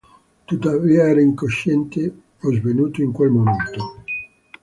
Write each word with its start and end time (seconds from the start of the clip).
Tuttavia, 0.47 1.07
era 1.07 1.21
incosciente 1.21 2.11
o 2.41 2.51
svenuto 2.51 3.03
in 3.03 3.11
quel 3.11 3.29
momento. 3.29 4.01